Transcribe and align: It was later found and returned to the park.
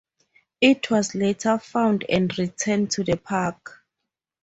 It 0.61 0.89
was 0.89 1.13
later 1.13 1.59
found 1.59 2.05
and 2.09 2.35
returned 2.35 2.89
to 2.89 3.03
the 3.03 3.17
park. 3.17 3.85